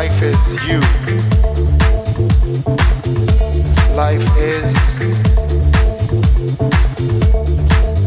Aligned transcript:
Life 0.00 0.22
is 0.22 0.66
you. 0.66 0.80
Life 3.94 4.28
is. 4.38 4.72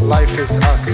Life 0.02 0.40
is 0.40 0.58
us. 0.74 0.93